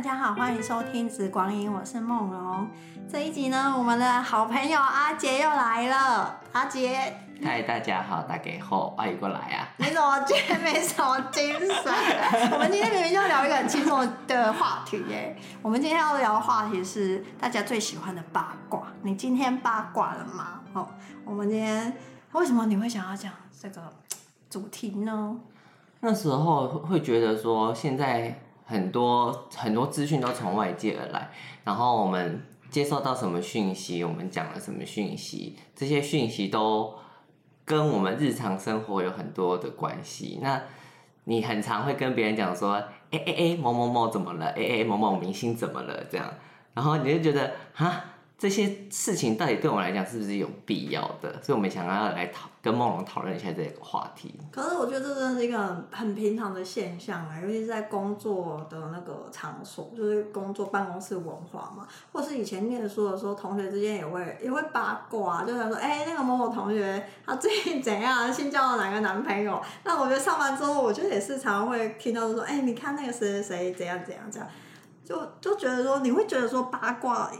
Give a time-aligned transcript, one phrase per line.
[0.00, 2.66] 大家好，欢迎收听《紫光影》，我是梦荣。
[3.06, 6.40] 这一集呢，我们的好朋友阿杰又来了。
[6.52, 7.12] 阿杰，
[7.44, 9.68] 嗨，大家好，大家好，欢迎过来啊！
[9.76, 11.92] 你怎么今天没什么精神？
[12.50, 15.36] 我们今天明明就要聊一个很轻松的话题耶。
[15.60, 18.84] 我们今天要聊的话题是大家最喜欢的八卦。
[19.02, 20.62] 你今天八卦了吗？
[20.72, 20.88] 哦，
[21.26, 21.94] 我们今天
[22.32, 23.30] 为什么你会想要讲
[23.60, 23.82] 这个
[24.48, 25.36] 主题呢？
[26.00, 31.30] 那时候会觉得说，现在很多很多资讯都从外界而来，
[31.64, 36.94] 然后我们接受到什么讯息，我们讲了什么讯息，这些讯息都
[37.64, 40.38] 跟我们日常生活有很多的关系。
[40.40, 40.62] 那
[41.24, 42.74] 你很常会跟别人讲说，
[43.10, 44.46] 哎哎哎，某某某怎么了？
[44.50, 46.04] 哎哎，某某明星怎么了？
[46.08, 46.32] 这样，
[46.74, 48.04] 然后你就觉得，哈。
[48.40, 51.30] 这些事情到底对我们来讲是不是有必要的？
[51.42, 54.34] 所以我们想要来讨跟梦龙讨论一下这个话题。
[54.50, 69.60] 可是我觉得这真的是一个很平常的现象啊，尤其是在工作的那个场所，就是工作办公室文化嘛，或是以前念书的时候，同学之间也会也会八卦，就想说，哎、那个某某同学他最近怎样，新交了哪个男朋友？
[69.84, 74.50] 那我觉得上班之后，我觉得也是常常会听到说，哎、你看那个谁谁谁怎样怎样怎样，
[75.04, 77.30] 就就觉得说，你会觉得说八卦。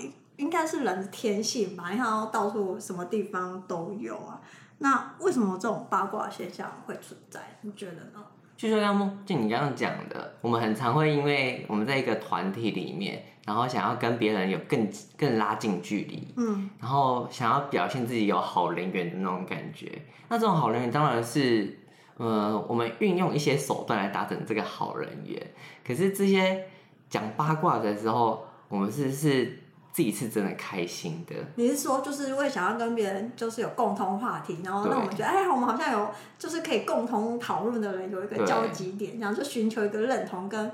[0.40, 4.40] 应该是人的天性吧，你看到处什么地方都有啊。
[4.78, 7.38] 那为什么这种八卦现象会存在？
[7.60, 8.24] 你觉得呢？
[8.56, 20.00] 就说刚刚就你刚刚讲的，我们很常会因为我们在一个团体里面，然后想要跟别人有更更拉近距离，嗯，然后想要表现自己有好人缘的那种感觉。
[20.28, 21.78] 那这种好人缘当然是，
[22.16, 25.38] 呃，我们运用一些手段来达成这个好人缘。
[25.86, 26.66] 可是这些
[27.10, 29.58] 讲八卦的时候，我们是是。
[29.92, 31.34] 自己是真的开心的。
[31.56, 40.70] 你是说，就是因为想要跟别人就是有共同话题，然后让我们觉得，哎，我们好像有就是可以共同讨论的人有一个交集点，然后就寻求一个认同跟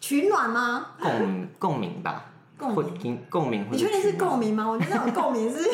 [0.00, 0.86] 取暖吗？
[1.00, 2.26] 共共鸣吧，
[2.58, 3.66] 共鸣共鸣。
[3.70, 4.68] 你确定是共鸣吗？
[4.68, 5.68] 我觉得那种共鸣是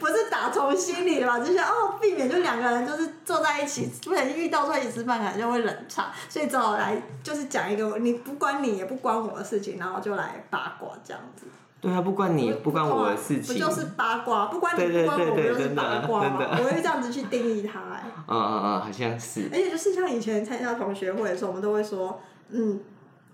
[0.00, 1.38] 不是打从心里的吧？
[1.38, 11.46] 就是哦，避免就两个人就是坐在一起，不然遇到在一起吃饭，可能就会冷场，所以只好来就是讲一个你不关你也不关我的事情，然后就来八卦这样子。
[11.84, 14.46] 对啊，不关你不关我的事情，不就是八卦？
[14.46, 16.46] 不关你不关我，不就是八卦吗？
[16.58, 17.78] 我会这样子去定义它。
[17.92, 19.50] 哎， 嗯嗯嗯，好像是。
[19.52, 22.18] 而且就是像以前参加同学会的时候，我们都会说，
[22.48, 22.80] 嗯，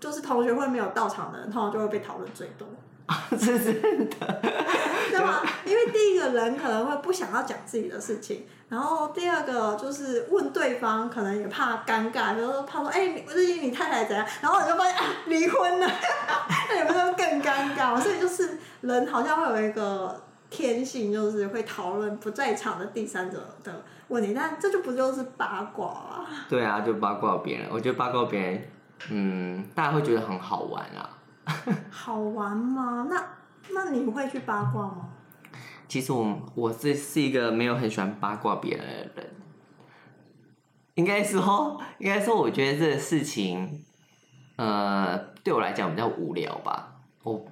[0.01, 2.67] 就是同学会没有到场的人，通常就会被讨论最多。
[3.37, 4.41] 是真的，
[5.11, 5.43] 对吧？
[5.65, 14.25] 因为第一个人可能会不想要讲自己的事情，然后第二个就是问对方，可能也怕尴尬，就是怕说，哎、欸，最近你太太怎样？
[14.41, 15.87] 然后你就发现啊，离婚了，
[16.69, 17.99] 那你不是更尴尬？
[17.99, 26.25] 所以就是人好像会有一个天性，就是会讨论不在场的第三者的问题，但这就不就是八卦啊？
[26.49, 27.67] 对啊，就八卦别人。
[27.71, 28.63] 我觉得八卦别人，
[29.09, 31.09] 嗯，大家会觉得很好玩啊。
[31.89, 33.07] 好玩吗？
[33.09, 33.23] 那
[33.73, 35.09] 那你不会去八卦吗？
[35.87, 38.85] 其实我我是是一个没有很喜欢八卦别人
[39.15, 39.31] 的人。
[40.95, 43.83] 应该说， 应该说，我觉得这个事情，
[44.55, 46.95] 呃，对我来讲比较无聊吧。
[47.23, 47.45] 我，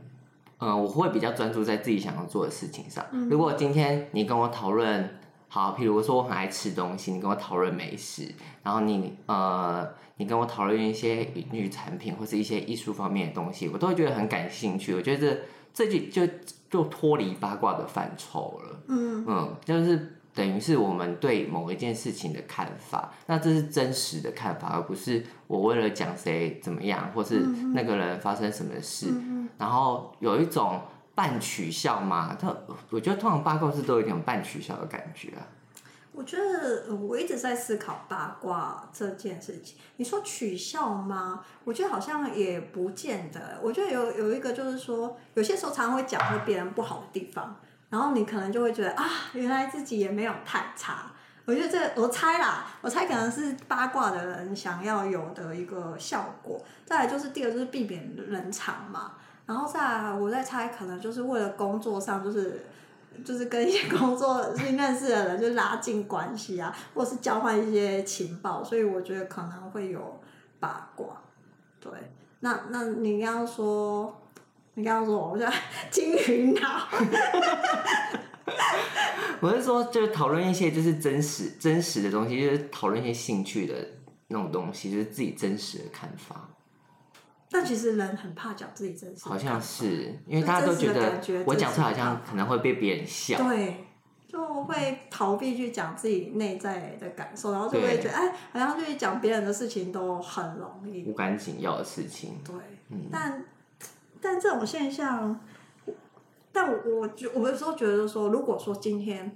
[0.57, 3.05] 呃，我会比较专注在自己想要做的事情上。
[3.29, 5.17] 如果今天你跟我讨论，
[5.47, 9.87] 好，譬如说我很爱吃东西，你跟我讨论美食，然后你呃，
[10.19, 14.93] 你跟我讨论一些语音产品或是一些艺术方面的东西，我都会觉得很感兴趣。
[14.93, 15.33] 我觉得
[15.73, 16.33] 这这就就
[16.69, 18.79] 就脱离八卦的范畴了。
[18.89, 27.39] 嗯嗯，就是等于是我们对某一件事情的看法，那这是真实的看法，而不是我为了讲谁怎么样，或是
[27.73, 29.07] 那个人发生什么事，
[29.57, 30.79] 然后有一种。
[31.15, 32.55] 半取笑嘛，他
[32.91, 35.43] 我觉得通常八卦是都有一点半取笑的感觉啊。
[36.11, 39.77] 我觉得我一直在思考八卦这件事情。
[39.97, 41.43] 你说取笑吗？
[41.63, 43.59] 我觉得好像也不见得。
[43.61, 47.55] 我觉得有有一个就是说，有些时候常常会讲和别人不好的地方，
[47.89, 51.11] 然后你可能就会觉得啊，原来自己也没有太差。
[51.45, 56.61] 我觉得这我猜啦，我猜可能是八卦的人想要有的一个效果。
[56.85, 59.13] 再来就是第二就是避免冷场嘛。
[59.45, 62.67] 然后再来，我在猜，可能就是为了工作上，就是
[63.23, 70.19] 就是跟一些工作新认识的人就拉近关系啊，或是交换一些情报，所以我觉得可能会有
[70.59, 71.07] 八卦。
[71.79, 71.91] 对，
[72.41, 74.21] 那那你刚刚说，
[74.73, 75.51] 你刚刚说，我在
[75.89, 76.87] 金鱼脑。
[79.41, 83.75] 我是说，就是讨论一些就是真实真实的东西，就是讨论一些兴趣的
[84.27, 86.49] 那种东西，就是自己真实的看法。
[87.51, 93.85] 但其实人很怕讲自己真实，好像是因为大家都觉得我讲出来好像可能会被别人笑，对，
[94.27, 102.37] 就会逃避去讲自己内在的感受，然后就会觉得哎，好像去讲别人的事情都很容易，无关紧要的事情。
[102.45, 102.55] 对，
[102.89, 103.43] 嗯、但
[104.21, 105.39] 但这种现象，
[106.51, 109.35] 但我我我有时候觉得说，如果说今天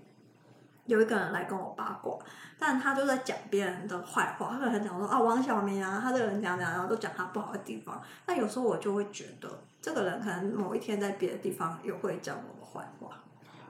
[0.86, 2.18] 有一个人来跟我八卦，
[2.60, 8.02] 但他就在讲别人的坏话，他可能讲说啊王小明啊，他这个人讲讲，然后都讲他不好的地方。
[8.26, 9.50] 那有时候我就会觉得，
[9.82, 13.16] 这个人可能某一天在别的地方也会讲我的坏话。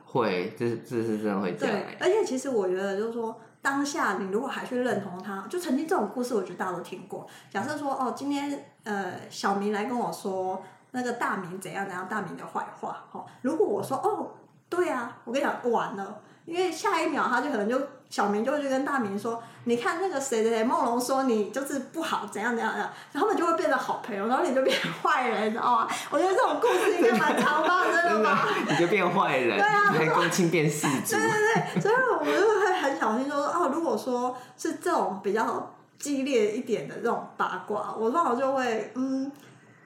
[0.05, 1.69] 会，这是这是真的会讲。
[1.69, 7.27] 对，而且其实我觉得就是说，当下你如果还去认同他，就曾经这种故事，我觉得大家都听过。
[7.51, 14.31] 假设说哦，今天呃小明来跟我说那个大明怎样怎样，大明的坏话，哦，如果我说哦，
[14.67, 16.21] 对啊，我跟你讲完了。
[16.45, 17.79] 因为下一秒他就可能就
[18.09, 25.87] 小明就会去跟大明说，你看那个谁谁谁梦龙说你就是不好怎样怎样怎样，然后他们就会变成好朋友，然后你就变坏人，你知道吗？
[26.11, 28.47] 我觉得这种故事应该蛮常发生的吧？
[28.69, 31.15] 你就变坏人，对啊，还公亲变事主。
[31.15, 39.31] 对对对，所以我就会很小心说，说哦，如果说是这种比较激烈一点的这种八卦，我通常就会嗯，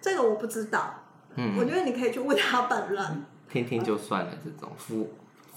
[0.01, 0.93] 这个我不知道，
[1.35, 5.07] 嗯，我觉得你可以去问他本人，听听就算了，这种夫。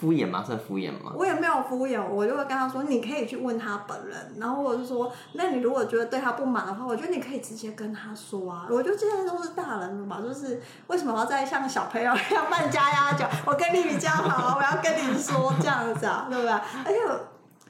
[0.01, 0.43] 敷衍吗？
[0.43, 1.13] 算敷衍吗？
[1.15, 4.17] 我也没有敷衍，我就会跟他说，你可以去问他本人。
[4.39, 8.67] 然后我就说，那你如果觉得对他不满的话，我觉得你可以直接跟他说啊。
[8.71, 13.27] 我觉得现在都是大人了嘛，就是为什么要再像小朋友一样扮家家酒？
[13.45, 16.51] 我跟你比较好，我要跟你说这样子啊，对不对？
[16.51, 16.99] 而且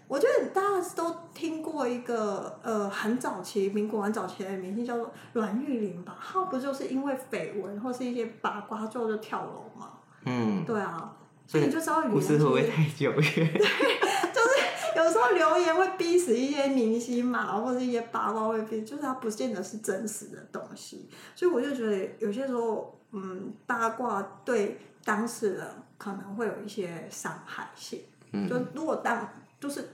[0.06, 9.88] 我觉得大家都听过一个呃很早期民国很早期的明星叫做阮玉玲吧，她不就是因为绯闻或是一些八卦之后就跳楼嘛？
[10.26, 11.12] 嗯，对啊。
[11.50, 13.20] 所以你就知道故事会不会太久远？
[13.20, 21.08] 对，就是有时候留言会逼死一些明星嘛，或者一些八卦会逼，就是它不见得是真实的东西。
[21.34, 25.66] 所以我就觉得有些时候，嗯，八卦对当事人
[25.98, 28.00] 可能会有一些伤害性。
[28.30, 28.48] 嗯。
[28.48, 29.88] 就如果当就是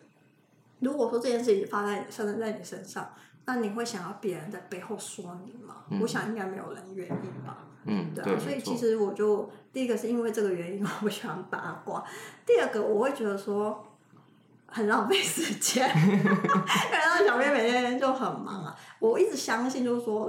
[0.81, 3.11] 如果说这件事情发在发生在你身上，
[3.47, 5.85] 那你会想要别人在背后说你吗？
[5.91, 7.59] 嗯、我想应该没有人愿意吧。
[7.85, 12.05] 嗯，对啊，所以其实我就第一个是因为这个原因， 我不喜欢八卦。
[12.45, 13.87] 第二个我会觉得说
[14.67, 16.21] 很浪费时间， 因为
[16.91, 18.77] 那小编每天就很忙啊。
[18.99, 20.29] 我一直相信就是说，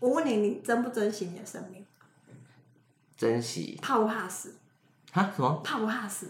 [0.00, 1.86] 我问你，你珍不珍惜你的生命？
[3.16, 3.78] 珍惜。
[3.80, 4.56] 怕不怕死？
[5.12, 5.32] 啊？
[5.36, 5.60] 什么？
[5.62, 6.26] 怕不怕死？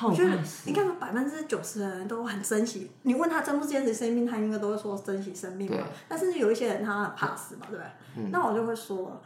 [0.00, 0.62] 怕不怕死？
[0.66, 2.90] 你看百分之九十的人都很珍惜。
[3.02, 5.78] 你问他珍不珍惜生命，他应该都会说珍惜生命嘛。
[6.08, 7.84] 但是有一些人他很怕死嘛，对不对？
[8.16, 9.20] 嗯、那我就会说。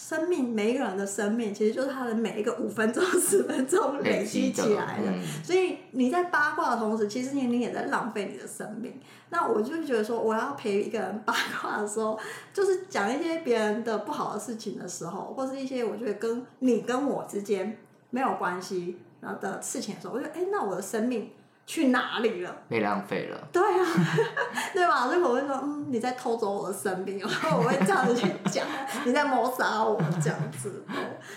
[0.00, 5.12] 生命，每一个人的生命，其实就是他的每一个五分钟、十分钟累积起来的。
[5.42, 9.00] 所以你在八卦的同时，其实你你也在浪费你的生命。
[9.30, 12.16] 那我就觉得说，我要陪一个人八卦的时候，
[12.52, 17.76] 就是讲一些别人的不好的事情的时候，或是一些我觉得跟你跟我之间
[18.10, 21.30] 没有关系然后的事情的时候，我觉得，哎，那我的生命。
[21.70, 22.56] 去哪里了？
[22.66, 23.38] 被浪费了。
[23.52, 23.84] 对啊，
[24.72, 25.04] 对吧？
[25.04, 28.66] 所以我会说，嗯，你在偷走我的生命，然后我会这样子去讲，
[29.04, 30.82] 你在谋杀我这样子。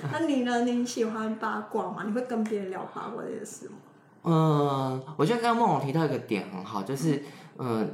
[0.10, 0.62] 那你呢？
[0.62, 2.04] 你喜欢八卦吗？
[2.06, 3.76] 你会跟别人聊八卦这件事吗？
[4.24, 7.22] 嗯，我觉得刚刚梦龙提到一个点很好，就是
[7.58, 7.94] 嗯。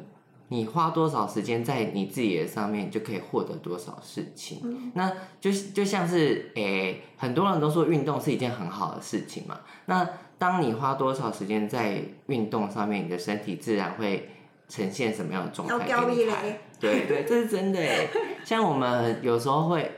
[0.50, 4.62] 你花多少时间在你自己的上面，就可以获得多少事情。
[4.64, 5.12] 嗯、那
[5.42, 9.60] 就就像是，诶、欸，很多人都说运动是一件很好的事情嘛。
[9.88, 10.08] 那
[10.38, 14.30] 当你花多少时间在运动上面，你的身体自然会
[14.70, 16.42] 呈现什么样的状态给你看。
[16.80, 18.08] 对对，这是真的诶。
[18.46, 19.92] 像我们有时候会，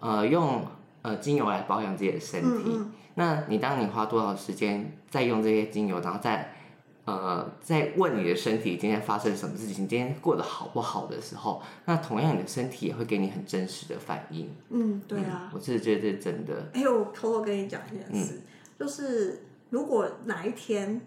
[0.00, 0.64] 呃，用
[1.02, 2.48] 呃精油来保养自己的身体。
[2.48, 6.54] 嗯嗯，那你当你花多少时间在用这些精油，然后再。
[7.04, 14.54] 呃，在问你的身体今天发生什么事情，今天过得好不好的时候，那同样你的身体也会给你很真实的反应。
[14.70, 16.70] 嗯，对啊，嗯、我是觉得这是真的。
[16.72, 18.42] 哎呦，我偷偷跟你讲一件事，嗯、
[18.78, 21.00] 就是如果哪一天，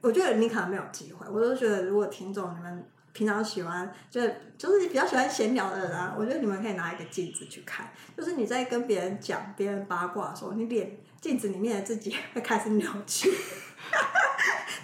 [0.00, 13.30] 我觉得你可能没有机会，我都觉得如果听众你们平常喜欢，就是就是比较喜欢闲聊的人啊，我觉得你们可以拿一个镜子去看，就是你在跟别人讲别人八卦的时候，你脸镜子里面的自己 会开始扭曲。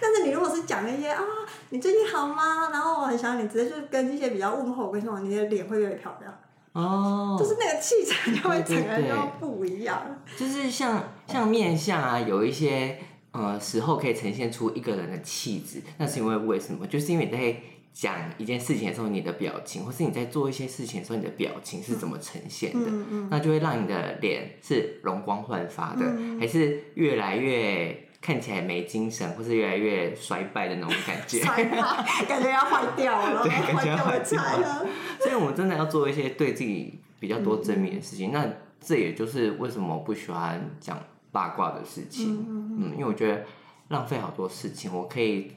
[0.03, 1.23] 但是你如果是讲那些啊，
[1.69, 2.69] 你最近好吗？
[2.73, 6.37] 然后我很想你，直接就跟一些比较问候，我跟你说，你的脸会越来越漂亮
[6.73, 10.03] 哦，就是那个气场就会整个人都不一样。
[10.37, 12.97] 对对对，就是像像面相啊，有一些
[13.31, 16.85] 呃时候可以呈现出一个人的气质，那是因为为什么？
[16.85, 17.55] 就是因为你在
[17.93, 22.89] 讲一件事情的时候，你的表情，或是你在做一些事情的时候，你的表情是怎么呈现的？
[22.89, 28.09] 嗯嗯、那就会让你的脸是容光焕发的，嗯、还是越来越。
[28.25, 31.39] 看起来没精神，或是越来越衰败的那种感觉，
[32.25, 34.87] 感觉要坏掉了，对， 感觉要坏掉了。
[35.19, 38.31] 所以，我们真的要做一些对自己比较多正面的事情。
[38.31, 38.49] 嗯、那
[38.79, 40.97] 这也就是为什么我不喜欢讲
[41.33, 42.37] 八卦的事情。
[42.47, 43.43] 嗯，嗯，嗯，因为我觉得
[43.89, 45.51] 浪费好多事情，我可以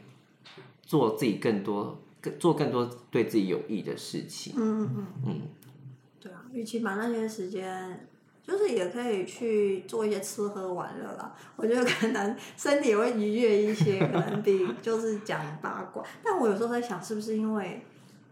[0.82, 4.54] 做自己更多、更做更多对自己有益的事情。
[4.56, 5.40] 嗯嗯嗯。
[6.20, 8.08] 对啊，与其把那些时间
[8.46, 11.34] 就是也可以去做一些吃喝玩乐啦。
[11.56, 16.02] 我觉得可能身体会愉悦一些，可能比 就是讲八卦。
[16.22, 17.84] 但我有时候在想，是不是因为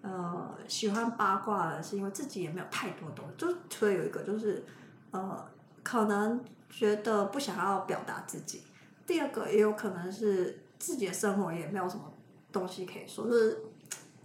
[0.03, 4.65] 呃喜欢八卦的是因为自己也没有太多东西，就是除了有一个就是
[5.11, 5.45] 呃
[5.83, 8.63] 可能觉得不想要表达自己，
[9.07, 12.03] 第二个也有可能是自己的生活也没有什么
[12.53, 13.59] 东西可以说，就是。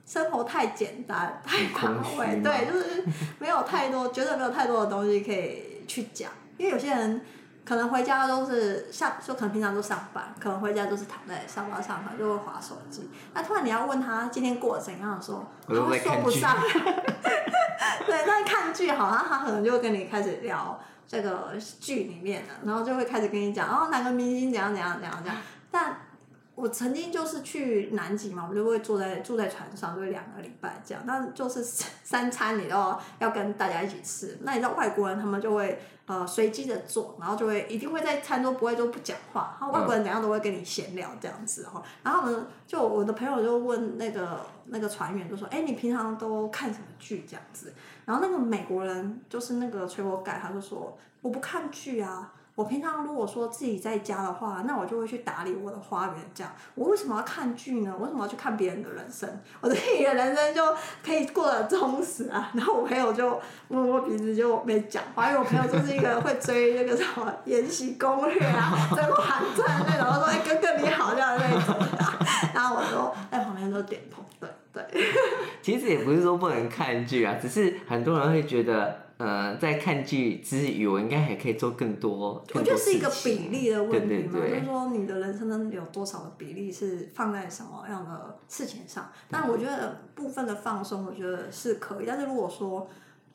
[0.05, 3.05] 生活太简单，太乏味，对，就是
[3.37, 6.31] 没有太多，觉得没有太多的东西可以去讲。
[6.57, 7.21] 因为有些人
[7.65, 13.09] 可能回家都是下，就可能平常都上班，可能回家都是躺在沙发上，就会划手机。
[13.33, 16.57] 那突然你要问他今天过得怎样的时候，他说不上。
[18.05, 25.35] 对，但看剧好像他可能就会跟你开始聊这个剧里面的，然后就会开始跟你讲，哦，哪个明星怎样怎样怎样怎样，
[25.71, 25.97] 但。
[26.59, 31.01] 我曾经就是去南极嘛，我就会坐在住在船上，就两个礼拜这样。
[31.05, 31.63] 那就是
[32.03, 34.37] 三餐你都要，要跟大家一起吃。
[34.41, 39.57] 那你知道外国人他们就会呃随机的做，然后就会一定会在餐桌不会就不讲话。
[39.59, 41.81] 然后外国人怎样都会跟你闲聊这样子哈。
[42.03, 47.73] 然后呢，就我的朋友就问那个那个船员就说：“哎，你平常都看什么剧这样子？”
[48.05, 56.15] 然后那个美国人就是那个吹波盖，他就说：“我不看剧啊。”我平常如果说自己在家的话，那我就会去打理我的花园。
[56.35, 57.95] 这样，我为什么要看剧呢？
[57.97, 59.29] 为什么要去看别人的人生？
[59.61, 60.61] 我自己的人生就
[61.01, 62.51] 可以过得充实啊。
[62.53, 63.39] 然后我朋友就
[63.69, 71.73] 摸摸鼻子就没讲话，因为我朋友就是一个会追那个什么《延禧攻略 》啊，《甄嬛传》那种，说哎哥哥你好这样那种。
[72.53, 74.83] 然后我就在旁边都点头，对对。
[75.63, 79.07] 其实也不是说不能看剧啊，只是很多人会觉得。
[79.19, 82.41] 呃，在看剧之余，我应该还可以做更多。
[82.53, 89.11] 我觉得是一个比例的问题嘛，就是说你的人生中有多少的比例是放在什么样的事情上？
[89.29, 92.05] 但我觉得部分的放松，我觉得是可以。
[92.07, 92.87] 但是如果说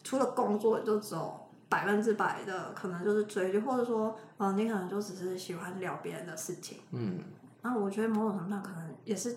[0.02, 1.38] 除了工作，就只有
[1.68, 6.78] 百分之百的可能就是追剧，或者说，嗯、呃，你可能就只是喜欢聊别人的事情。
[6.92, 7.18] 嗯。
[7.60, 9.36] 那我觉得某种程度上可能也是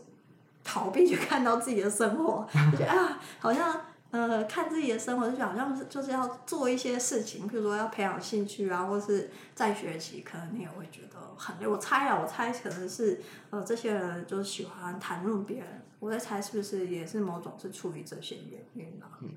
[0.63, 3.82] 逃避去看到自己的生活， 就觉得啊，好像。
[4.10, 11.68] 呃，看自己的生活就好像是就是要做一些事情，比如说要培养兴趣啊，或是在学习，可能你也会觉得很累。
[11.68, 15.68] 我猜啊，我猜可能是呃，这些人就是喜欢谈论别人。
[16.00, 18.38] 我在猜是不是也是某种是出于这些
[18.74, 19.06] 原因呢？
[19.22, 19.30] 嗯，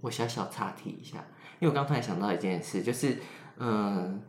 [0.00, 1.18] 我小小岔题一下，
[1.60, 3.18] 因为我刚突然想到一件事，就是
[3.58, 4.22] 嗯、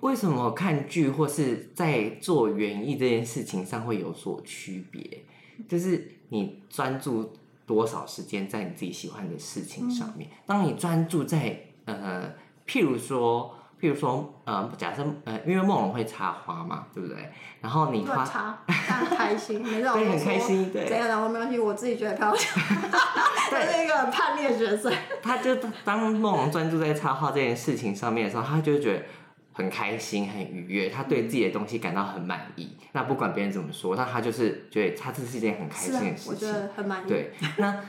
[0.00, 5.24] 为什么看剧或是在做园艺这件事情上会有所区别？
[5.68, 7.30] 就是你专注。
[7.72, 10.28] 多少时间在你自己喜欢的事情上面？
[10.46, 12.30] 当你专注在呃，
[12.66, 17.32] 譬如说，譬如说，呃，假设呃，因为梦龙会插花嘛，对不对？
[17.60, 20.86] 然后你花插，很开心，没事，对，很开心，对。
[20.86, 21.18] 怎样的？
[21.18, 22.44] 我没关系，我自己觉得漂亮。
[23.50, 24.92] 对，是一个叛逆的角色。
[25.22, 29.04] 他就当梦龙专注在插花这件事情上面的时候，他就觉得。
[29.52, 32.76] 很开心，很愉悦，他对自己的东西感到很满意。
[32.92, 36.32] 那不管别人怎么说，那他就是觉得他这是一件很开心的事情。
[36.32, 37.08] 我觉得很满意。
[37.08, 37.80] 对，那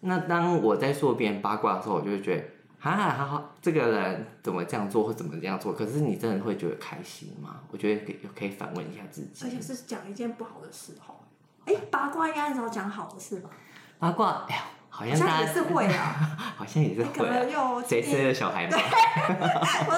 [0.00, 2.44] 那当我在说别人八卦的时候，我就会觉得，
[2.80, 5.72] 哈哈，好好，这个人怎么这样做，或怎么这样做？
[5.72, 7.60] 可是你真的会觉得开心吗？
[7.70, 9.44] 我觉得可以可以反问一下自己。
[9.44, 11.14] 而且是讲一件不好的事哈。
[11.66, 13.50] 哎，八卦应该是要讲好的事吧？
[13.98, 14.62] 八卦，哎呀。
[14.94, 17.82] 好像，也是会啊， 好像也是会、啊。
[17.88, 18.76] 谁生的小孩吗？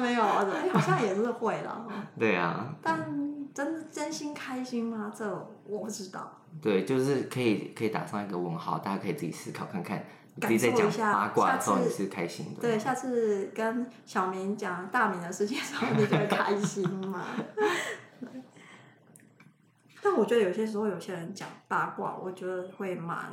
[0.00, 1.86] 我的最近换新男朋友， 好像也是会了。
[2.18, 2.74] 对啊。
[2.82, 3.04] 但
[3.54, 5.12] 真真心开心吗？
[5.16, 5.24] 这
[5.66, 6.40] 我不知道。
[6.62, 10.04] 对，就是可以可以打上一个问号，大家可以自己思考看看，
[10.40, 12.60] 自己在讲八卦的时候你是开心的。
[12.60, 17.24] 对，下次跟小明讲大明的事情的时候，你觉得开心吗？
[20.02, 23.32] 但我觉得有些时候有些人讲八卦，我觉得会蛮。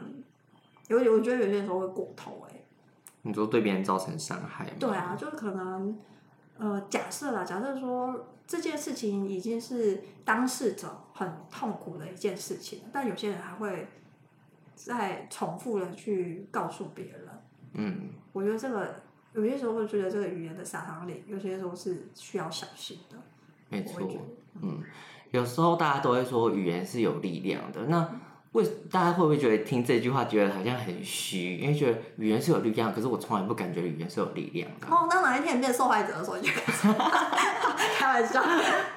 [0.87, 2.55] 有，我觉得有些时候会过头哎。
[3.23, 4.71] 你说对别人造成伤害吗？
[4.79, 5.95] 对啊，就是可能，
[6.61, 13.87] 呃，假设啦，假设说这件事情已经是当事者很痛苦的一件事情，但有些人还会
[14.75, 17.27] 再重复的去告诉别人。
[17.73, 19.01] 嗯，我觉得这个
[19.33, 23.17] 有些时候会觉得这个语言的杀伤力，有些时候是需要小心的。
[23.67, 24.07] 没错，
[24.61, 24.83] 嗯，
[25.31, 28.07] 有时候大家都会说语言是有力量的，那。
[28.53, 31.57] 为大家会不会觉得听这句话觉得好像很虚？
[31.57, 34.87] 因为觉得语言是有力量，可是我从来不感觉语言是有力量的。
[34.87, 36.53] 哦，当哪一天你变受害者的时候，你就
[37.97, 38.43] 开玩笑。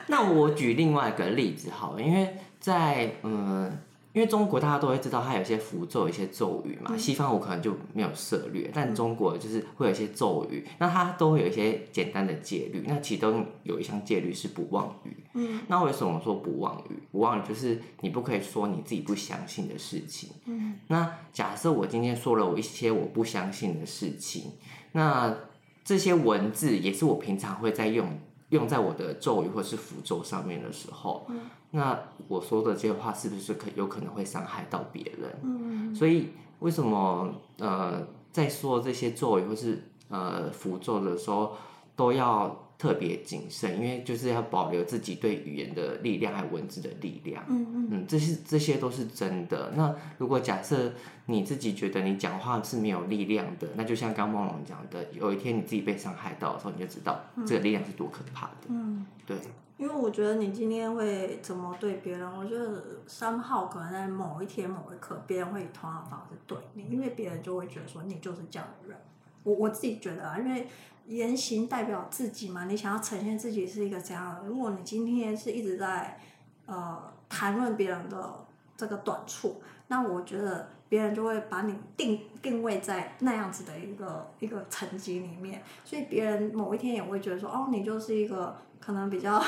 [0.09, 3.79] 那我举另外一个例子好了，因为在嗯。
[4.15, 6.97] 因为中国大家都会知道，它有一些符咒、一些咒语嘛。
[6.97, 12.85] 西方我可能就没有涉略，但中国就是会有一些咒语，那它都会有一些简单的戒律。
[12.87, 15.17] 那其中有一项戒律是不妄语。
[15.35, 15.61] 嗯。
[15.67, 17.03] 那为什么说不妄语？
[17.11, 20.31] 不妄语就是你不可以说你自己不相信的事情。
[20.47, 20.77] 嗯。
[20.87, 24.53] 那假设我今天说了我一些我不相信的事情，
[24.93, 25.37] 那
[25.85, 28.09] 这些文字也是我平常会在用
[28.55, 31.41] 用在我的咒语或是符咒上面的时候，嗯、
[31.73, 35.31] 那我说的这些话是不是可有可能会伤害到别人？
[35.43, 36.31] 嗯，所以
[36.61, 41.53] 为什么呃在说这些咒语或是呃符咒的时候
[41.97, 47.43] 都要特别谨慎，因为就是要保留自己对语言的力量，还有文字的力量。
[47.49, 49.73] 嗯嗯，嗯，这些这些都是真的。
[49.75, 50.93] 那如果假设
[51.25, 58.67] 你自己觉得你讲话是没有力量的，那就像刚梦龙讲的，有一天你自己被伤害到的时候，你就知道这个力量是多可怕的。
[58.69, 59.39] 嗯，对。
[59.79, 68.99] 因为我觉得你今天会怎么对别人，我觉得三号可能在某一天某一刻，别人会以同样的方式对你，因为别人就会觉得说你就是这样的人。
[69.43, 70.69] 我我自己觉得啊，因为。
[71.07, 74.49] 言行代表自己嘛，你想要呈现自己是一个怎样的？
[74.49, 76.19] 如果你今天是一直在
[76.65, 78.47] 呃谈论别人的
[78.77, 89.43] 这个短处，那我觉得别人就会把你定定位在那样子的一个一个层级里面，所以别人某一天也会觉得说，哦，你就是一个可能比较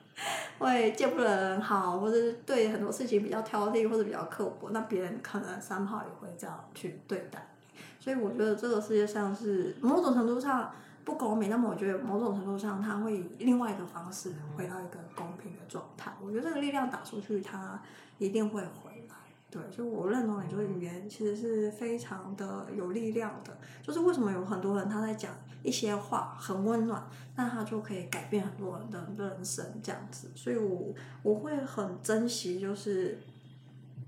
[0.58, 7.46] 会见不得人好，或者是对很多事情比较挑剔或者比较刻薄，那别人可能三号也会这样去对待。
[8.00, 10.72] 所以我觉得这个世界上是某种程度上。
[11.04, 16.10] 不公平，那么我觉得某种程度上，他会以另外一个方式回到一个公平的状态。
[16.22, 17.80] 我觉得这个力量打出去，它
[18.18, 19.14] 一定会回来。
[19.50, 23.56] 对，所以我认同你，就是语言其实是非常的有力量的。
[23.82, 25.30] 就是为什么有很多人他在讲
[25.62, 27.06] 一些话很温暖，
[27.36, 30.30] 那他就可以改变很多人的人生这样子。
[30.34, 30.92] 所以我
[31.22, 33.20] 我会很珍惜，就是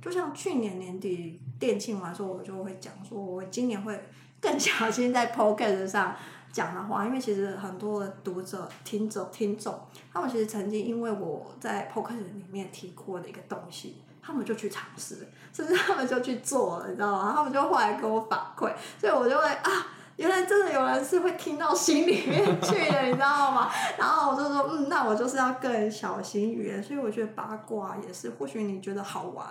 [0.00, 4.02] 就像去年年底店庆完之后，我就会讲说，我今年会
[4.40, 6.16] 更 小心在 Podcast 上。
[6.56, 9.78] 讲的话，因为其实很多的读者、听者、听众，
[10.10, 17.34] 他们其实曾经因为我在 Podcast 里面提过的一个东西，他们就去尝试，甚至他们就去做了，你知道吗？
[17.36, 19.70] 他们就后来跟我反馈，所以我就会啊，
[20.16, 23.70] 原来真的有人是会听到心里面去的，你知道吗？
[23.98, 29.46] 然后我就说，嗯，那我就是要更小心语言，所以我觉得八卦也是，或许你觉得好玩。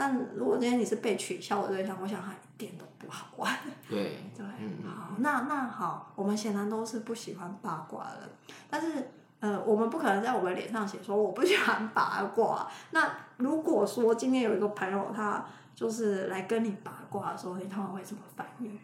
[0.00, 3.54] 但如果今天你是被取笑的对象，我想他一点都不好玩。
[3.86, 4.46] 对 对，
[4.88, 8.30] 好，那那好，我们显然都是不喜欢八卦的。
[8.70, 9.10] 但是，
[9.40, 12.66] 呃，我们不可能在我们脸上写说我不喜欢八卦。
[12.92, 18.78] 那如果说今天有一个朋友，他就是来跟你八卦的时候，你通常会怎么反应？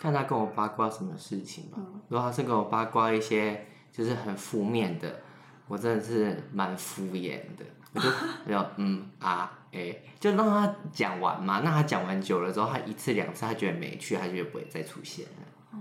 [0.00, 1.76] 看他跟我八卦什么事情嘛。
[1.76, 2.00] 嗯。
[2.08, 5.20] 如果他是跟我八卦一些就是很负面的，
[5.68, 7.64] 我真的是蛮敷衍的。
[7.94, 8.08] 我就
[8.44, 11.60] 没有嗯啊哎、欸，就让他讲完嘛。
[11.62, 15.42] 那他讲完久了之后，他一次两次他觉得没趣，他就不会再出现了。
[15.72, 15.78] 哦，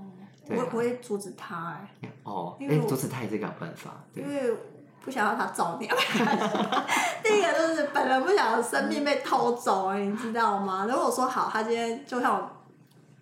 [0.50, 2.10] 我我会阻止他哎、欸。
[2.24, 3.92] 哦，哎，阻止他也是个办法。
[4.14, 4.54] 因为
[5.02, 5.88] 不想让他造孽。
[7.24, 10.86] 第一个就是本人不想生命被偷走，你知道吗？
[10.90, 12.50] 如果说好，他今天就像我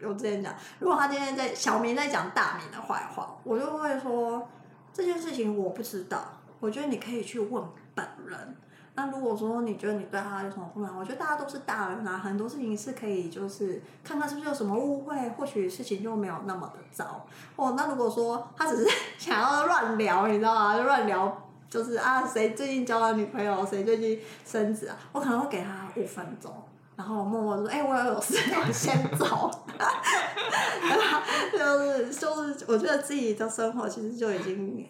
[0.09, 4.47] 我之前讲，如果他今天在小明在讲大明的坏话，我就会说
[4.91, 6.23] 这件事情我不知道，
[6.59, 8.57] 我觉得你可以去问本人。
[8.97, 17.25] 那如果说你觉得你对他有什么不满，我觉得大家都是大人啊，很多事情是可以就是看看是不是有什么误会，或许事情就没有那么的糟。
[17.57, 20.77] 哦，那如果说他只是 想要乱聊，你知道吗？
[20.77, 26.49] 就乱聊，就是啊，谁最近交了女朋友，谁最近升职啊，我可能会给他五分钟，
[26.95, 29.51] 然后默默说，哎、我要有事， 我先走。
[31.51, 34.87] 就是就是，我觉得自己的生活其实就已经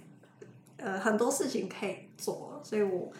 [0.77, 3.11] 呃很多事情可以做了，所以我。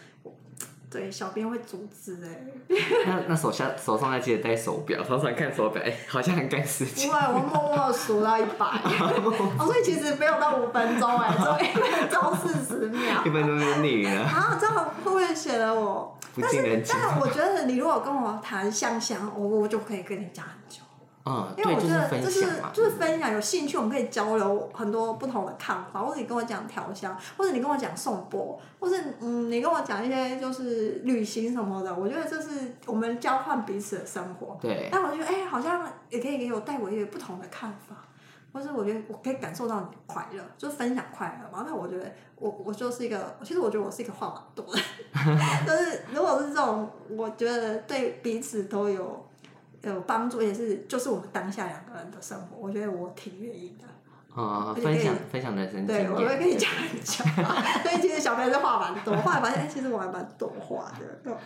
[0.96, 2.46] 对，小编会阻止哎。
[3.06, 7.08] 那那手下手上还记得戴手表，常常看手表，哎，好像很赶时间。
[7.08, 8.66] 因为我默默数到一百，
[9.60, 13.24] 哦，所以其实没有到五分钟哎，只有一分钟四十秒。
[13.26, 14.22] 一分钟就腻了。
[14.22, 16.18] 啊，这样会不会显得我？
[16.42, 20.82] 但是，但我觉得你如果跟我谈香香，我我就可以跟你讲很久。
[21.28, 34.56] 嗯，因为我觉得这是就是分享，有兴趣我们可以交流很多不同的看法，或者你跟我讲调香，或者你跟我讲颂钵，或者嗯你跟我讲一些就是旅行什么的，我觉得这是我们交换彼此的生活。
[34.62, 34.88] 对。
[34.92, 37.96] 但我觉得哎，好像也可以给我带我一些不同的看法，
[38.54, 41.66] 或是我觉得我可以感受到你的快乐，就分享快乐嘛。
[41.68, 44.80] 那我觉得我我就是一个，其实我觉得我是一个话蛮多的，
[45.66, 49.26] 但是如果是这种，我觉得对彼此都有。
[49.86, 53.86] 有帮助也是，就是我们当下两个人的生活，我觉得我挺愿意的。
[54.42, 55.86] 啊、嗯，分享分享人生。
[55.86, 57.24] 对，我会跟你讲很久。
[57.84, 61.38] 所以其实小朋友是话蛮多，后来发现哎，其实我还蛮懂话的。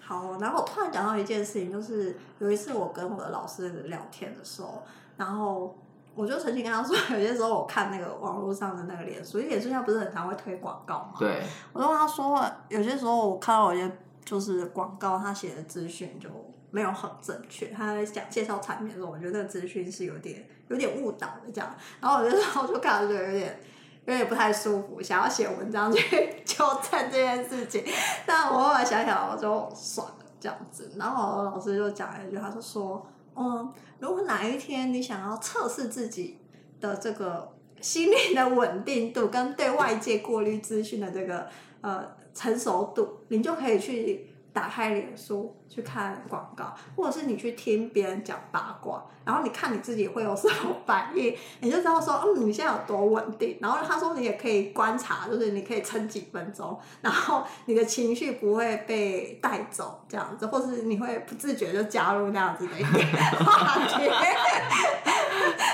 [0.00, 4.82] 好，然后我突然讲到一件事情，就是有一次我跟我的老师聊天的时候，
[5.16, 5.76] 然后
[6.14, 11.14] 我就曾经跟他说，有些时候我看那个网络上的那个脸书，脸书现在不是很常会推广告嘛？
[11.18, 11.42] 对。
[11.72, 13.92] 我就跟他说，有些时候我看到有些。
[14.24, 16.28] 就是广告他写的资讯就
[16.70, 17.68] 没有很正确。
[17.68, 21.74] 他在讲介绍产品的时候，我觉得那个资讯是有点有点误导的这样。
[22.00, 23.60] 然后我就 我就感觉有点
[24.06, 27.84] 有点不太舒服，想要写文章去 纠正这件事情。
[28.26, 30.92] 但我后来想想，我就算了这样子。
[30.96, 33.06] 然后老师就讲了一句，他就说
[33.36, 36.38] ：“嗯，如果哪一天你想要测试自己
[36.80, 41.46] 的这个心理的稳定度跟对外界过滤资讯的这个
[41.80, 53.58] 呃。”成熟度，你就可以去打开脸书去看广告，或者是你去听别人讲八卦，然后你看你自己会有什么反应， 你就知道说，嗯，你现在有多稳定。
[53.60, 62.88] 然后他说你也可以观察，就是你可以撑几分钟，然后你的情绪不会被带走，这样子，或是你会不自觉就加入那样子的一个
[63.44, 64.08] 话题。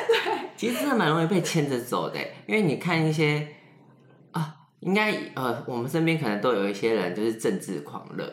[0.09, 3.48] 对，其实真的蛮容易被牵着走的，因为你看一些。
[4.81, 8.24] 应该呃，我们身边可能都有一些人就是政治狂热，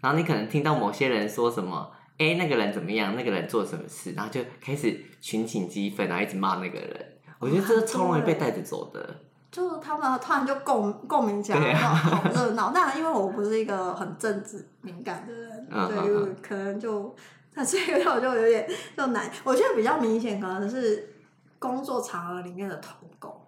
[0.00, 7.06] 然后你可能听到某些人说什么，哎，那个人怎么样，那个人做什么事，然后就开始群情激愤，然后一直骂那个人。
[7.38, 9.20] 我觉得这是超容易被带着走的。
[9.50, 12.72] 就他们突然就共共鸣起来，好热闹。
[12.74, 17.14] 那因为我不是一个很政治敏感的人，对，嗯、可能就
[17.54, 19.30] 那这个我就有点就难。
[19.44, 21.14] 我觉得比较明显，可能是
[21.58, 23.38] 工作场合里面的同工。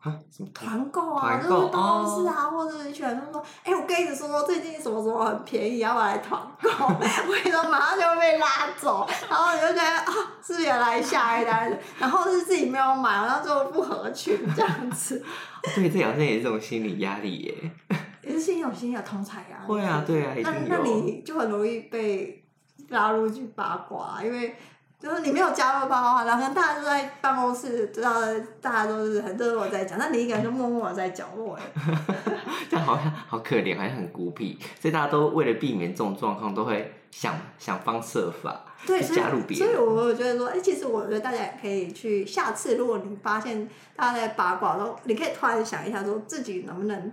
[0.00, 6.70] 啊，什么团购啊，就是办公室啊，或者是一群人说，哎、欸，我跟你说，最近什么什么很便宜，要不要来团购？
[6.86, 8.46] 我跟你说，马上就会被拉
[8.80, 15.20] 走，然后你就觉得啊，是原来下一单，然后是自己没有买，然后就不合群这样子。
[15.74, 17.70] 对，这好像也是这种心理压力耶。
[18.22, 19.66] 也是心有心有同侪啊。
[19.66, 22.47] 会啊，对啊，那那你就很容易被
[22.88, 24.54] 拉入去八卦，因为。
[25.00, 28.14] 就是你没有加入八卦，然后大家都在办公室，知道
[28.60, 31.62] 大家都是很热络在讲，那你一个人就默默的在角落哎，
[32.68, 39.72] 这样好像好可怜，好像很孤僻，所以大家都为了避免这种状况，都会想想方设法对加入别人。
[39.72, 47.12] 所以我觉得说，哎、欸，其实我觉得大家也可以去，下次如果你发现大家在八卦，然后你可以突然想一下，说自己能不能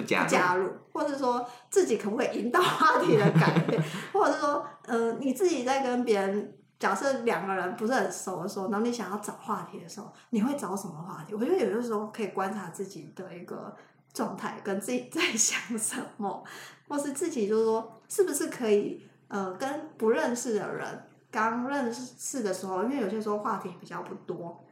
[0.00, 3.82] 不加入，加入，或者说自己可不可以引导话题的改变，
[4.12, 6.54] 或者是说，嗯、呃，你自己在跟别人。
[6.78, 11.34] 假设两个人不是很熟的时候，然后你想要找话题的时候，你会找什么话题？
[11.34, 13.74] 我觉得有的时候可以观察自己的一个
[14.14, 16.44] 状态，跟自己在想什么，
[16.86, 24.64] 或是自己就是说，是不是可以呃跟不认识的人刚认识的时候，因为有些时候话题比较不多，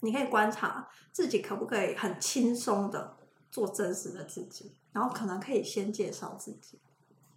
[0.00, 3.16] 你可以观察自己可不可以很轻松的
[3.50, 6.78] 做真实的自己，然后可能可以先介绍自己，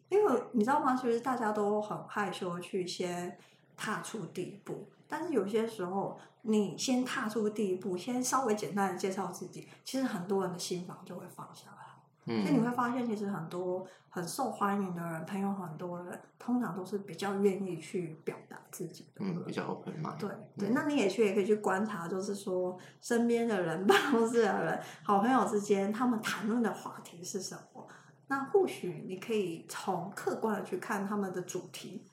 [0.10, 0.95] 因为你知道吗？
[0.95, 3.38] 其实大家都很害羞去先。
[3.76, 11.83] 踏出第一步，但是有些时候，你先踏出第一步，先稍微简单的介绍自己，其实很多人的心房就会放下来。
[12.25, 19.21] 嗯，所以你会发现，其实很多很受欢迎的人，朋友很多人，通常都是比较愿意去表达自己的。
[19.25, 20.17] 嗯，比较 open mind。
[20.17, 27.88] 对对，那你也去也可以去观察，就是说身边的人、 办公室的人、好朋友之间，他们谈论的话题是什么？
[28.27, 32.07] 那或许你可以从客观的去看他们的主题。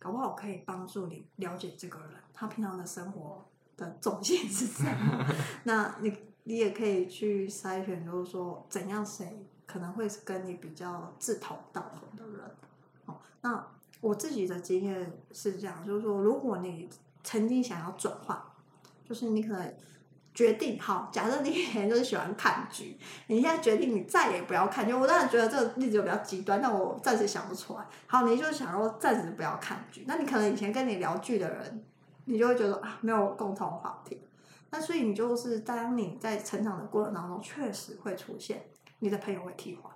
[0.00, 3.44] 搞不好可以帮助你了解这个人，他平常的生活
[3.76, 5.26] 的重心是什么？
[5.64, 6.16] 那你
[6.48, 12.50] 你也可以去筛选，就是说怎样谁可能会是跟你比较志同道合的人。
[13.04, 13.66] 哦，那
[14.00, 16.88] 我自己的经验是这样，就是说，如果你
[17.22, 18.42] 曾经想要转换，
[19.04, 19.74] 就是你可能。
[20.34, 24.94] 决定好，假设你以前就是喜欢看剧，你现在决定你再也不要看剧。
[24.94, 27.84] 我当然觉得这个例子就比较极端，但我暂时想不出来。
[28.06, 31.84] 好，你就想说暂时不要看剧，那你可能以前跟你聊剧的人，
[32.26, 34.20] 你就会觉得啊没有共同话题。
[34.70, 38.64] 那所以你就是当你在成长的过程当中，确实会出现
[38.98, 39.92] 你的朋友会替换。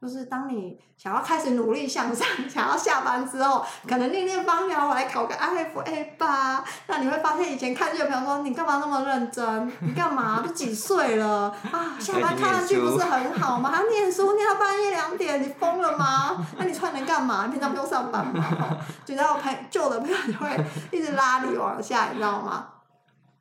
[0.00, 6.64] 就是当你想要开始努力向上， 想要下班之后，可能练练芳疗，我来考个 IFA 吧。
[6.86, 9.70] 那你会发现，以前看剧的朋友说：“你干嘛那么认真？
[9.80, 10.40] 你干嘛？
[10.40, 11.98] 都几岁了啊？
[12.00, 13.70] 下班看看剧不是很好吗？
[13.70, 16.46] 还念书念到半夜两点，你疯了吗？
[16.56, 17.44] 那你出来能干嘛？
[17.44, 18.42] 你平常不用上班吗？”
[19.04, 20.48] 就然后朋旧的朋友就会
[20.90, 22.68] 一直拉你往下，你知道吗？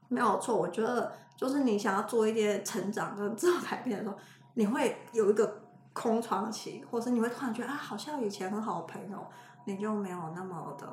[0.10, 4.15] 没有错，我觉得就是你想要做一些成长跟自我改变的时候，
[4.56, 5.62] 你会有一个。
[5.91, 9.17] 空窗期，或者你会突然觉得啊，好像以前很好的朋友，
[9.65, 10.88] 你就没有那么的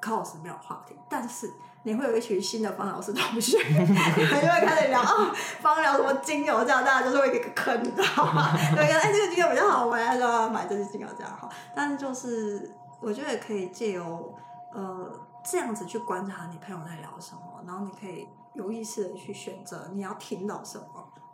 [0.00, 0.96] close，没有话题。
[1.10, 8.52] 但是你会有一群新的芳疗师同学， 你们就会开始聊啊，芳疗什么精油这样，大家就是会给个坑，你知道吗？
[8.74, 11.50] 对，哎，这个精油比较好闻，就要买这支精油这样好。
[11.74, 14.34] 但是就是我觉得也可以借由
[14.72, 15.10] 呃
[15.44, 18.26] 这样子去观察你朋友在聊什么，然后你可以
[18.58, 20.84] 有意识的去选择你要听到什么。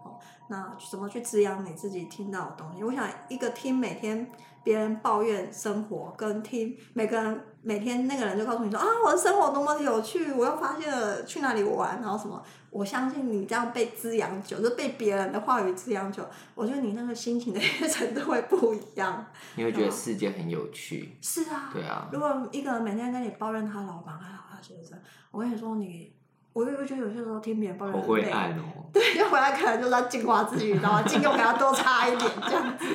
[0.05, 2.85] 哦，那怎么去滋养你自己听到的东西？
[2.85, 4.31] 我想一个听每天
[4.63, 12.43] 别人抱怨生活，跟听每个人每天那个人就告诉你说啊，我的生活多么有趣，我又发现了去哪里玩，然后什么。
[12.69, 16.23] 我相信你这样被滋养久，就被别人的话语滋养久，
[16.55, 19.25] 我觉得你那个心情的 程度会不一样。
[19.55, 21.17] 你会觉得世界很有趣。
[21.23, 21.71] 是啊。
[21.73, 22.11] 对啊。
[22.13, 24.99] 如果一个人每天跟你抱怨他老板，还好他先生，
[25.31, 26.13] 我跟你说你。
[26.55, 28.87] 我又觉得有些时候听别人抱怨很累，哦。
[28.95, 31.03] 对，就回来可能就是要净化自己，你知道吗？
[31.03, 32.87] 精油给他多擦一点，这样子。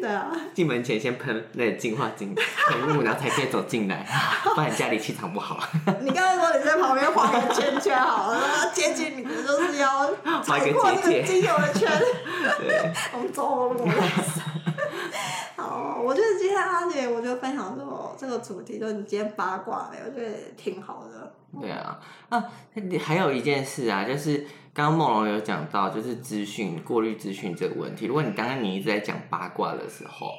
[0.00, 0.28] 对啊。
[0.52, 4.04] 进门前先喷那净化精喷雾，然后才可以走进来，
[4.56, 5.60] 不然家里气场不好。
[6.02, 8.40] 你刚才说你在旁边画个圈圈好了，
[8.74, 11.88] 接近你的就是要踩过那个精油的圈。
[13.14, 13.88] 我们走路。
[15.78, 20.06] 好，我觉得今天阿姐，我就分享说这个主题，就是你今天八卦没有？
[20.06, 21.32] 我觉得挺好的。
[21.60, 22.44] 对啊，啊，
[23.00, 24.38] 还有一件事啊，就是
[24.74, 28.06] 刚刚梦龙有讲到，就是资讯过滤资讯这个问题。
[28.06, 30.32] 如果你刚刚你一直在讲八卦的时候，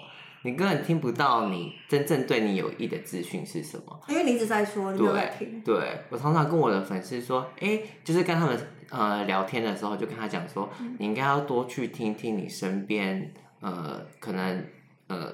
[0.43, 5.61] 你根本听不到你真正对你有益的资讯是什么，因为你一直在说，你没有在听。
[5.61, 14.63] 对，对我常常跟我的粉丝说，哎，就是跟他们呃聊天的时候，就跟他讲说，嗯、你应该要多去听听你身边呃可能
[15.09, 15.33] 呃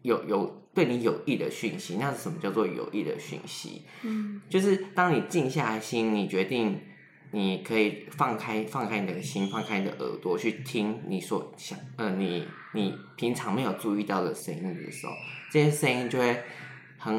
[0.00, 0.62] 有有。
[0.76, 3.86] 对你有益的讯息，那是什么叫做有益的讯息？
[4.02, 6.78] 嗯，就是当你静下来心，你决定
[7.30, 15.14] 你可以放开放开你的心，放开你的耳朵去听你所想，呃，你你平常没有注意到的声音的时候，
[15.50, 16.42] 这些声音就会
[16.98, 17.16] 很，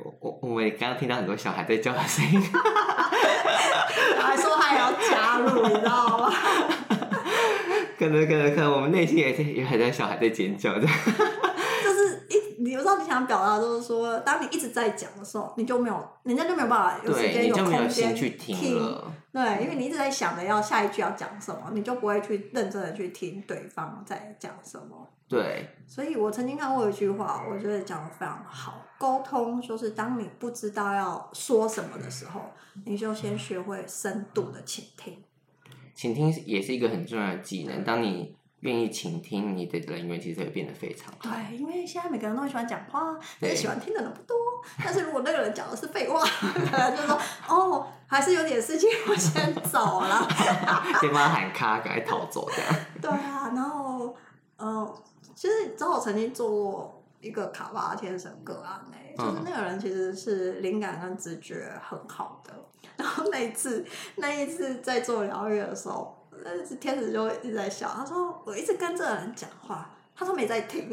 [0.00, 2.42] 我我我们刚刚听到很多小孩在叫的声音，
[4.18, 6.32] 还说还要加入，你知道吗？
[8.00, 10.80] 可能可能可能，我们内心也在也还在小孩在尖叫的。
[11.84, 19.12] 就是一，你知道你想表达，就是说，当你一直在讲的时候，你就没有，人家就没有办法有时间有空间去听了。
[19.30, 25.06] 对，因为你一直在想着要下一句要讲什么，你就不会去认真的去听对方在讲什么。
[25.28, 25.68] 对。
[25.86, 28.82] 所以我曾经看过一句话，我觉得讲的非常好。
[28.98, 32.40] 沟通就是当你不知道要说什么的时候，
[32.86, 35.22] 你就先学会深度的倾听。
[36.00, 37.84] 倾听也是一个很重要的技能。
[37.84, 41.28] 当你愿意倾听，你的人缘其实会变得非常好。
[41.28, 44.34] 对，因为现在每个人都很喜欢讲话，但是喜欢听的人不多。
[44.82, 50.26] 但是如果那个人讲的是废话， 可能就说哦，还是有点事情，我先走了。
[51.02, 52.74] 先把他喊卡，赶快逃走这样。
[53.02, 54.16] 对啊，然后
[54.56, 55.02] 嗯、呃，
[55.34, 62.54] 其实你知道我曾经做过一个卡巴天神个案呢，就是那个人其实是灵感跟直觉很好的。
[63.00, 63.84] 然后那一次，
[64.16, 67.88] 那一次在做疗愈的时候，那次天使就一直在笑。
[67.88, 70.90] 他说：“我一直跟这个人讲话，他说没在听。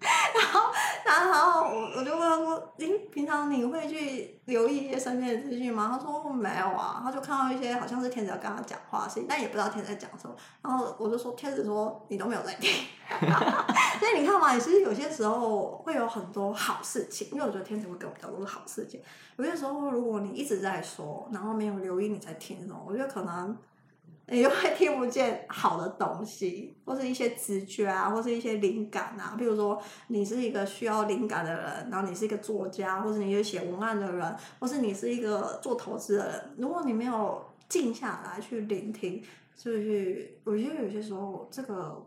[0.00, 0.65] 然后，
[1.06, 10.34] 然后我我就问他说：“您平常你会去留意一些身边的资讯吗？”他说：“没有啊。”他就看到一些好像是天使要跟他讲话的事情，但也不知道天使在讲什么。
[10.62, 12.70] 然后我就说：“天使说你都没有在听。”
[14.00, 19.00] 所以你看嘛，其实有些时候会有很多好事情，因为我觉得天使会给我比较多的好事情。
[19.36, 23.56] 有些时候如果你一直在说，然后没有留意你在听什么，我觉得可能。
[24.28, 29.36] 你就会听不见好的东西，或是一些直觉啊，或是一些灵感啊。
[29.38, 36.54] 比如说，你是一个需要灵感的人，然后你是一个作家，或是你是写文案的人，或是你是一个做投资的人。
[36.58, 39.22] 如果你没有静下来去聆听，
[39.56, 42.04] 就是我觉得有些时候，这个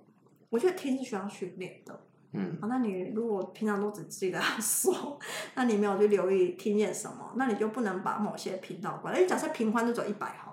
[0.49, 2.01] 我觉得听是需要训练的。
[2.33, 5.17] 嗯，啊，那你如果平常都只记得 说，
[5.55, 9.15] 那你没有去留意听见什么，那你就不能把某些频道关。
[9.15, 10.48] 因为假设频宽就走一百好。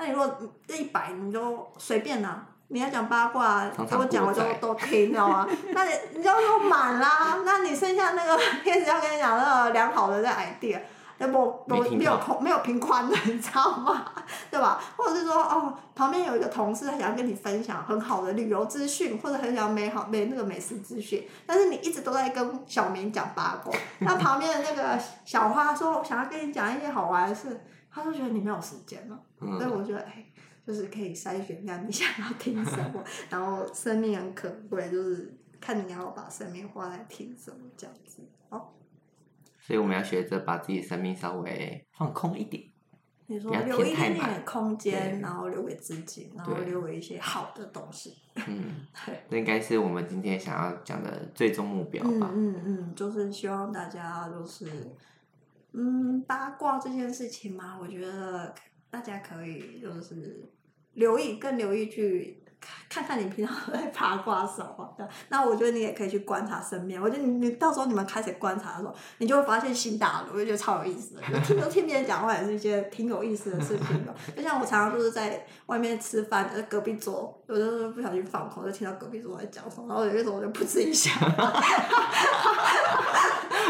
[0.00, 0.34] 那你如果
[0.66, 2.46] 这一百，你就随便啦。
[2.68, 5.46] 你要讲八卦，给我讲我就都听，你知道吗？
[5.74, 7.36] 那你你就说满啦。
[7.44, 10.80] 那你剩下那个 天使要跟你讲那个良好的这 idea，
[11.18, 14.04] 那不都没有空没有平宽的，你知道吗？
[14.50, 14.80] 对吧？
[14.96, 23.74] 或者是说哦，旁边有一个同事，他想要跟你分享很好的旅游资讯，或者很想美好美那个美食资讯，但是你一直都在跟小明讲八卦。
[23.98, 27.60] 那旁边的那个小花说想要跟你讲一些好玩的事。
[27.92, 30.24] 他就觉得你没有时间了，嗯、所以我觉得哎，
[30.64, 38.22] 就是可以筛选一下你想要听什么，然后生命很可贵，就是看你要把生命花在听什么这样子。
[38.50, 38.68] 哦，
[39.58, 42.62] 所以我们要学着把自己生命稍微放空一点，
[43.26, 48.14] 你说留一点点空间，然后留给自己，然后留给一些好的东西。
[48.46, 52.30] 嗯， 对，这应该是我们今天想要讲的最终目标吧。
[52.32, 54.66] 嗯嗯嗯，就是希望大家就是。
[55.72, 58.54] 嗯，八卦这件事情嘛，我觉得
[58.90, 60.50] 大家可以就是
[60.94, 62.42] 留意，更留意去
[62.90, 65.08] 看看你平常 在八卦什么的。
[65.28, 67.00] 那我觉得你也可以去观察身边。
[67.00, 71.22] 我觉得你你到时候你们开始观察的时候，你就会发现新大陆，我就觉得超有意思的。
[71.22, 74.04] 就听 听别人讲话也是一件挺有意思的事情。
[74.36, 81.12] 就像我常常就是在外面吃饭，在隔壁桌，有的时候不小心放空，就听到隔壁桌在讲什么，然后有些时候我就噗嗤一下。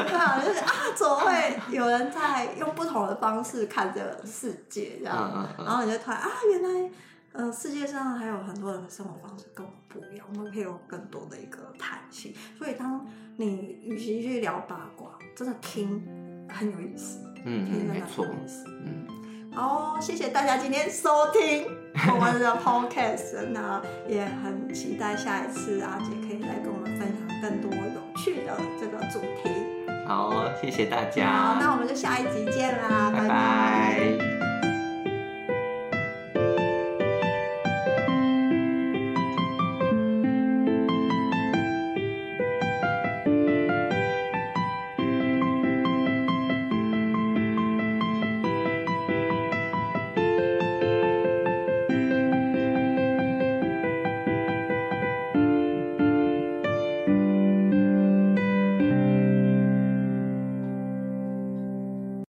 [0.06, 5.48] 对啊，就是啊，怎么会有人在用不同的方式看这个世界这样？
[5.58, 6.90] 然后你就突然啊，原来。
[7.32, 12.34] 呃，世界上还有很多人的生活方式跟我们不一样，我们可以有更多的一个弹性。
[12.58, 16.04] 所以，当你与其去聊八卦，真的听
[16.52, 18.64] 很有意思，嗯，听真的很有意思。
[18.66, 19.06] 嗯，
[19.54, 21.68] 好，谢谢大家今天收听
[22.12, 27.70] 我们的 podcast，那也很期待下一次阿姐可以来跟我们分享更多
[30.60, 31.30] 谢谢大家。
[31.30, 33.28] 好，那我们就下一集见啦，拜拜。
[33.28, 34.29] 拜拜。